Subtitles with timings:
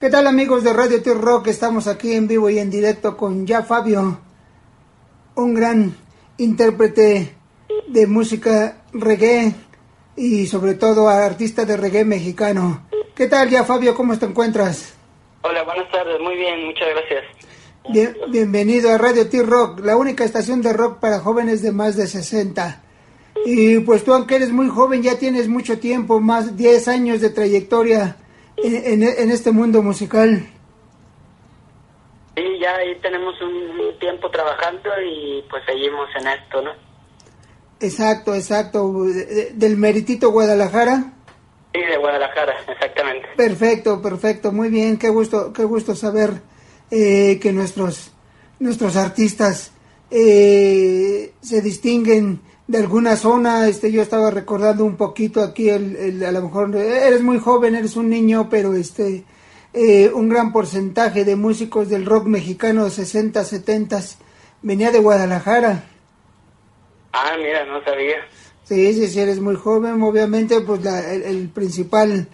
[0.00, 1.48] ¿Qué tal amigos de Radio T Rock?
[1.48, 4.20] Estamos aquí en vivo y en directo con ya Fabio,
[5.34, 5.92] un gran
[6.36, 7.34] intérprete
[7.88, 9.52] de música reggae
[10.14, 12.86] y sobre todo artista de reggae mexicano.
[13.12, 13.96] ¿Qué tal ya Fabio?
[13.96, 14.94] ¿Cómo te encuentras?
[15.42, 18.30] Hola, buenas tardes, muy bien, muchas gracias.
[18.30, 22.06] bienvenido a Radio T Rock, la única estación de rock para jóvenes de más de
[22.06, 22.84] 60.
[23.44, 27.30] Y pues tú aunque eres muy joven ya tienes mucho tiempo, más 10 años de
[27.30, 28.16] trayectoria
[28.64, 30.46] en, este mundo musical.
[32.36, 36.70] Sí, ya ahí tenemos un tiempo trabajando y pues seguimos en esto, ¿no?
[37.80, 39.04] Exacto, exacto.
[39.52, 41.12] ¿Del Meritito Guadalajara?
[41.72, 43.28] Sí, de Guadalajara, exactamente.
[43.36, 44.52] Perfecto, perfecto.
[44.52, 46.40] Muy bien, qué gusto, qué gusto saber
[46.90, 48.12] eh, que nuestros,
[48.58, 49.72] nuestros artistas
[50.10, 56.30] eh, se distinguen de alguna zona, este, yo estaba recordando un poquito aquí, el, a
[56.30, 59.24] lo mejor eres muy joven, eres un niño, pero este,
[59.72, 64.00] eh, un gran porcentaje de músicos del rock mexicano 60, 70
[64.60, 65.84] venía de Guadalajara.
[67.14, 68.18] Ah, mira, no sabía.
[68.64, 72.28] Sí, sí, sí, eres muy joven, obviamente, pues el, principal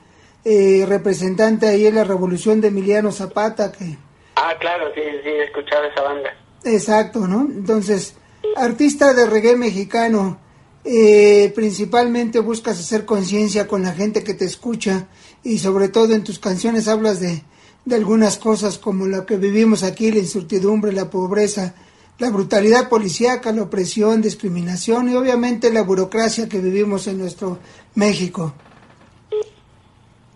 [0.45, 3.97] eh, representante ahí es la revolución de Emiliano Zapata, que...
[4.35, 6.31] Ah, claro, sí, sí, he escuchado esa banda.
[6.65, 7.43] Exacto, ¿no?
[7.43, 8.17] Entonces,
[8.57, 10.39] artista de reggae mexicano,
[10.85, 15.09] eh, principalmente buscas hacer conciencia con la gente que te escucha
[15.43, 17.43] y sobre todo en tus canciones hablas de,
[17.85, 21.75] de algunas cosas como lo que vivimos aquí, la incertidumbre, la pobreza,
[22.19, 27.59] la brutalidad policíaca, la opresión, discriminación y obviamente la burocracia que vivimos en nuestro
[27.95, 28.55] México.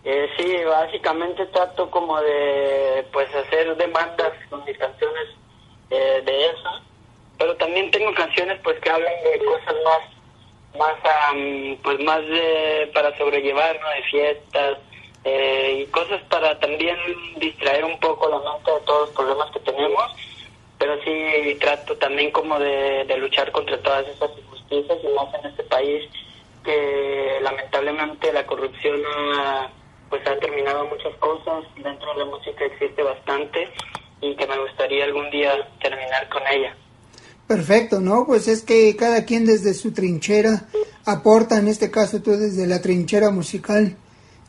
[0.03, 5.27] Eh, sí, básicamente trato como de pues hacer demandas con mis canciones
[5.91, 6.88] eh, de eso
[7.39, 10.19] pero también tengo canciones pues que hablan de cosas más
[10.77, 10.95] más
[11.81, 13.89] pues más de, para sobrellevar ¿no?
[13.89, 14.77] de fiestas
[15.23, 16.97] eh, y cosas para también
[17.37, 20.03] distraer un poco la mente de todos los problemas que tenemos.
[20.77, 25.63] Pero sí trato también como de, luchar contra todas esas injusticias y más en este
[25.63, 26.09] país
[26.63, 29.01] que lamentablemente la corrupción
[30.09, 31.65] pues ha terminado muchas cosas.
[31.75, 33.69] Dentro de la música existe bastante
[34.21, 36.75] y que me gustaría algún día terminar con ella
[37.49, 38.27] Perfecto, ¿no?
[38.27, 40.69] Pues es que cada quien desde su trinchera
[41.03, 43.97] aporta, en este caso tú desde la trinchera musical.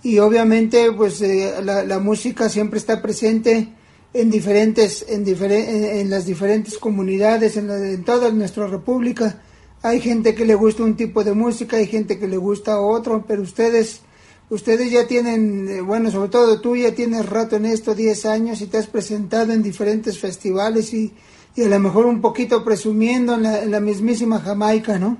[0.02, 3.72] Y obviamente, pues eh, la, música siempre está presente
[4.12, 9.40] en diferentes, en, en, las diferentes comunidades, en, en toda nuestra república.
[9.80, 13.24] Hay gente que le gusta un tipo de música, hay gente que le gusta otro,
[13.26, 14.02] pero ustedes,
[14.50, 18.60] ustedes ya tienen, eh, bueno, sobre todo tú ya tienes rato en esto, 10 años,
[18.60, 21.14] y te has presentado en diferentes festivales y
[21.56, 25.16] y a lo mejor un poquito presumiendo en la, mismísima Jamaica, ¿no?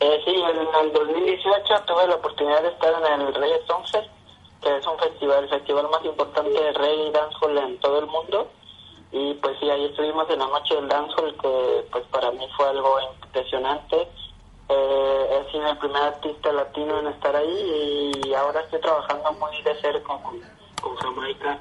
[0.00, 4.08] Eh, sí, en el 2018 tuve la oportunidad de estar en el Reggae Songfest,
[4.62, 8.06] que es un festival, el festival más importante de reggae y dancehall en todo el
[8.06, 8.48] mundo.
[9.10, 12.68] Y pues sí, ahí estuvimos en la noche del dancehall, que pues para mí fue
[12.68, 14.08] algo impresionante.
[14.68, 19.62] Eh, he sido el primer artista latino en estar ahí y ahora estoy trabajando muy
[19.62, 20.40] de cerca con,
[20.80, 21.58] con Jamaica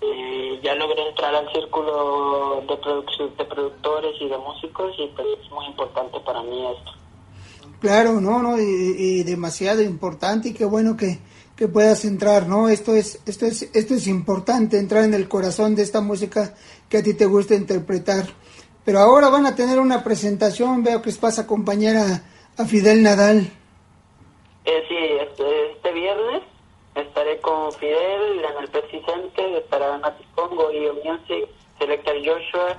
[0.00, 5.50] eh, ya logré entrar al círculo de, de productores y de músicos y pues es
[5.50, 6.92] muy importante para mí esto.
[7.80, 11.18] Claro, no, no, y, demasiado importante y qué bueno que,
[11.54, 12.68] que, puedas entrar, ¿no?
[12.68, 16.54] Esto es, esto es, esto es importante, entrar en el corazón de esta música
[16.88, 18.26] que a ti te gusta interpretar.
[18.84, 21.96] Pero ahora van a tener una presentación, veo que vas a acompañar
[22.56, 23.48] a, Fidel Nadal.
[24.64, 26.42] Eh, sí, este, este viernes
[27.40, 32.78] con Fidel en el Pepsi Center, estará Nati Congo y Music, Selecta Joshua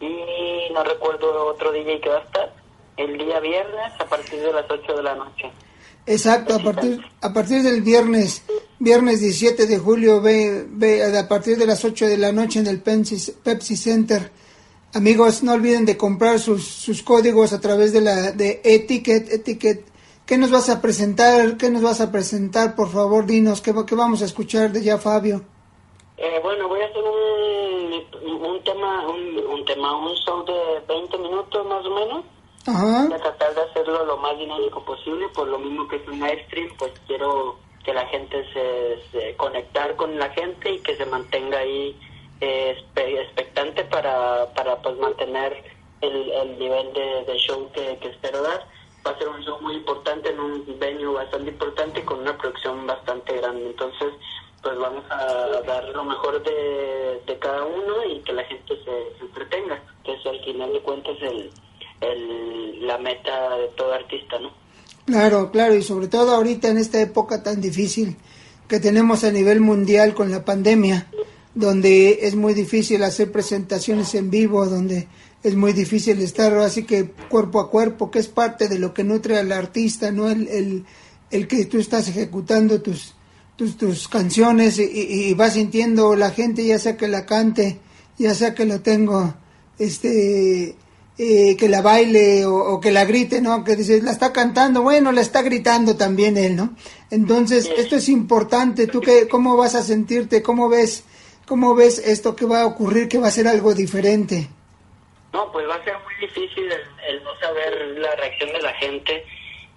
[0.00, 2.54] y no recuerdo otro DJ que va a estar
[2.96, 5.50] el día viernes a partir de las 8 de la noche.
[6.06, 8.42] Exacto, a partir, a partir del viernes,
[8.78, 12.66] viernes 17 de julio, ve, ve a partir de las 8 de la noche en
[12.66, 14.30] el Pepsi, Pepsi Center.
[14.94, 19.84] Amigos, no olviden de comprar sus, sus códigos a través de la de Etiquet, Etiquet
[20.28, 21.56] ¿Qué nos vas a presentar?
[21.56, 22.76] ¿Qué nos vas a presentar?
[22.76, 25.40] Por favor, dinos, ¿qué, qué vamos a escuchar de ya Fabio?
[26.18, 31.16] Eh, bueno, voy a hacer un, un tema, un, un, tema, un show de 20
[31.16, 32.24] minutos más o menos.
[32.66, 33.06] Ajá.
[33.06, 36.20] Voy a tratar de hacerlo lo más dinámico posible, por lo mismo que es un
[36.20, 40.94] live stream, pues quiero que la gente se, se conectar con la gente y que
[40.94, 41.98] se mantenga ahí
[42.42, 45.64] eh, expectante para, para pues mantener
[46.02, 48.76] el, el nivel de, de show que, que espero dar
[49.08, 52.86] va a ser un show muy importante en un venue bastante importante con una producción
[52.86, 53.66] bastante grande.
[53.66, 54.08] Entonces,
[54.62, 59.24] pues vamos a dar lo mejor de, de cada uno y que la gente se,
[59.24, 61.50] entretenga, que es al final de cuentas el,
[62.02, 64.50] el, la meta de todo artista, ¿no?
[65.06, 68.16] Claro, claro, y sobre todo ahorita en esta época tan difícil
[68.68, 71.10] que tenemos a nivel mundial con la pandemia,
[71.54, 75.08] donde es muy difícil hacer presentaciones en vivo, donde
[75.42, 79.04] es muy difícil estar así que cuerpo a cuerpo, que es parte de lo que
[79.04, 80.28] nutre al artista, ¿no?
[80.28, 80.84] El, el,
[81.30, 83.14] el que tú estás ejecutando tus,
[83.56, 87.78] tus, tus canciones y, y, vas sintiendo la gente, ya sea que la cante,
[88.18, 89.34] ya sea que lo tengo,
[89.78, 90.76] este,
[91.18, 93.64] eh, que la baile o, que la grite, ¿no?
[93.64, 96.74] Que dices, la está cantando, bueno, la está gritando también él, ¿no?
[97.10, 98.86] Entonces, esto es importante.
[98.86, 100.42] ¿Tú qué, cómo vas a sentirte?
[100.42, 101.04] ¿Cómo ves,
[101.46, 104.48] cómo ves esto que va a ocurrir, que va a ser algo diferente?
[105.32, 106.72] No, pues va a ser muy difícil
[107.06, 109.24] el, no saber la reacción de la gente.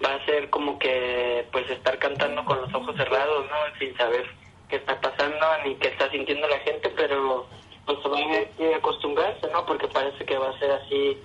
[0.03, 3.79] Va a ser como que, pues, estar cantando con los ojos cerrados, ¿no?
[3.79, 4.25] Sin saber
[4.69, 7.45] qué está pasando ni qué está sintiendo la gente, pero
[7.85, 9.65] pues van a acostumbrarse, ¿no?
[9.65, 11.17] Porque parece que va a ser así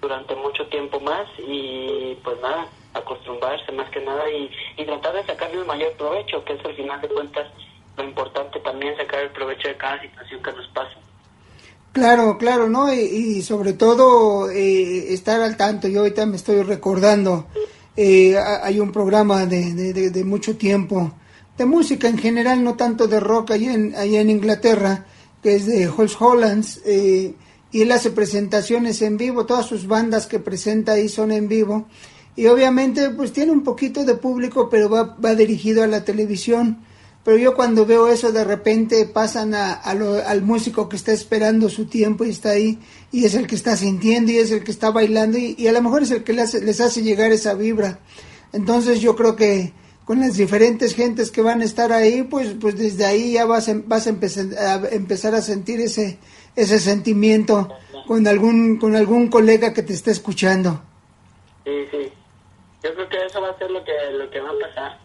[0.00, 5.24] durante mucho tiempo más y pues nada, acostumbrarse más que nada y, y tratar de
[5.24, 7.46] sacarle el mayor provecho, que es al final de cuentas
[7.96, 11.03] lo importante también sacar el provecho de cada situación que nos pasa.
[11.94, 12.92] Claro, claro, ¿no?
[12.92, 15.86] Y, sobre todo eh, estar al tanto.
[15.86, 17.46] Yo ahorita me estoy recordando,
[17.96, 21.14] eh, hay un programa de, de, mucho tiempo,
[21.56, 25.06] de música en general, no tanto de rock, allá en, en Inglaterra,
[25.40, 27.36] que es de Holmes Hollands, eh,
[27.70, 31.86] y él hace presentaciones en vivo, todas sus bandas que presenta ahí son en vivo,
[32.34, 36.84] y obviamente pues tiene un poquito de público, pero va, va dirigido a la televisión.
[37.24, 41.86] Pero yo cuando veo eso de repente pasan a, al músico que está esperando su
[41.86, 42.78] tiempo y está ahí
[43.10, 45.80] y es el que está sintiendo y es el que está bailando y, a lo
[45.80, 47.98] mejor es el que les hace, les hace llegar esa vibra.
[48.52, 49.72] Entonces yo creo que
[50.04, 53.70] con las diferentes gentes que van a estar ahí, pues, pues desde ahí ya vas,
[53.70, 56.18] a, vas a, empezar, a empezar a sentir ese,
[56.54, 57.70] ese sentimiento
[58.06, 60.82] con algún, con algún colega que te esté escuchando.
[61.64, 62.12] Sí, sí.
[62.82, 65.03] Yo creo que eso va a ser lo que, lo que va a pasar.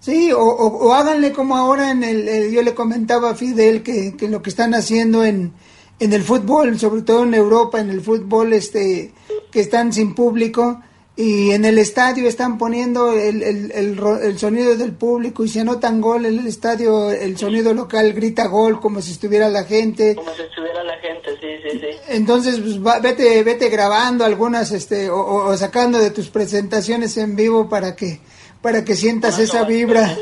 [0.00, 4.28] Sí, o, o, háganle como ahora en el, yo le comentaba a Fidel que, que
[4.28, 5.52] lo que están haciendo en,
[5.98, 9.12] en el fútbol, sobre todo en Europa, en el fútbol este
[9.50, 10.80] que están sin público,
[11.18, 15.98] y en el estadio están poniendo el, el, el, sonido del público y si anotan
[16.02, 20.14] gol en el estadio, el sonido local grita gol como si estuviera la gente.
[20.14, 21.98] Como si estuviera la gente, sí, sí, sí.
[22.08, 27.96] Entonces, pues, vete, vete grabando algunas, este, o, sacando de tus presentaciones en vivo para
[27.96, 28.20] que,
[28.62, 30.16] para que sientas esa vibra.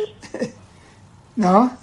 [1.36, 1.76] ¿No?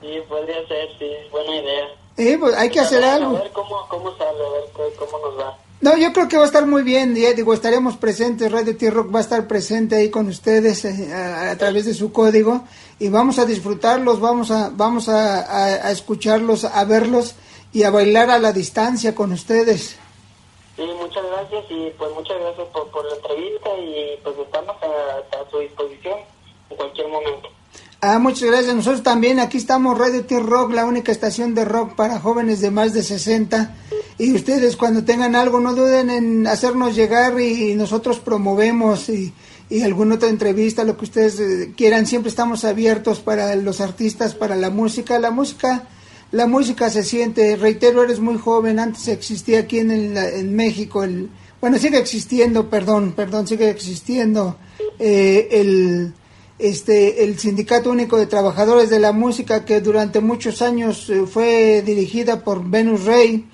[0.00, 1.86] sí, podría ser, sí, buena idea.
[2.16, 3.36] Sí, pues hay que hacer algo.
[3.36, 5.58] A ver cómo, cómo sale, a ver cómo nos va.
[5.80, 9.18] No, yo creo que va a estar muy bien, digo, estaremos presentes, Radio T-Rock va
[9.18, 12.64] a estar presente ahí con ustedes eh, a, través de su código
[12.98, 17.34] y vamos a disfrutarlos, vamos a, vamos a, escucharlos, a verlos
[17.74, 19.96] y a bailar a la distancia con ustedes.
[20.76, 25.36] Sí, muchas gracias y pues muchas gracias por, por la entrevista y pues estamos a,
[25.40, 26.18] a su disposición
[26.70, 27.48] en cualquier momento.
[28.02, 28.74] Ah, muchas gracias.
[28.74, 32.92] Nosotros también aquí estamos Radio T-Rock, la única estación de rock para jóvenes de más
[32.92, 33.74] de 60
[34.18, 39.32] y ustedes cuando tengan algo no duden en hacernos llegar y nosotros promovemos y,
[39.68, 44.34] y alguna otra entrevista, lo que ustedes eh, quieran, siempre estamos abiertos para los artistas,
[44.34, 45.18] para la música.
[45.18, 45.88] La música,
[46.32, 51.30] la música se siente, reitero, eres muy joven, antes existía aquí en, en México, el,
[51.60, 54.56] bueno, sigue existiendo, perdón, perdón, sigue existiendo
[54.98, 56.12] eh, el,
[56.58, 61.82] este, el Sindicato Único de Trabajadores de la Música, que durante muchos años eh, fue
[61.82, 63.46] dirigida por Venus Rey,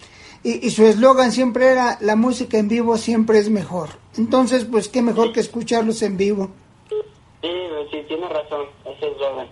[0.45, 3.91] y, su eslogan siempre era la música en vivo siempre es mejor.
[4.19, 6.51] Entonces, pues qué mejor que escucharlos en vivo.
[6.89, 7.49] Sí,
[7.93, 9.47] sí, tiene razón, ese eslogan.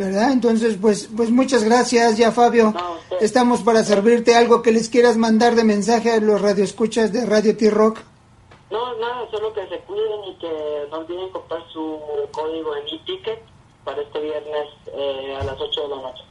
[0.00, 0.32] ¿Verdad?
[0.32, 2.72] Entonces, pues, pues muchas gracias ya Fabio.
[3.20, 7.54] Estamos para servirte algo que les quieras mandar de mensaje a los radioescuchas de Radio
[7.54, 7.98] T-Rock.
[8.70, 12.00] No, nada, solo que se cuiden y que no olviden comprar su
[12.32, 13.40] código en e-ticket
[13.84, 16.22] para este viernes eh, a las 8 de la noche.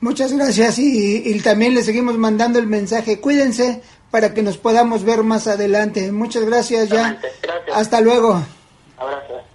[0.00, 3.20] Muchas gracias y, también le seguimos mandando el mensaje.
[3.20, 6.10] Cuídense para que nos podamos ver más adelante.
[6.10, 7.20] Muchas gracias ya.
[7.72, 8.42] Hasta luego.
[8.98, 9.45] Abrazo.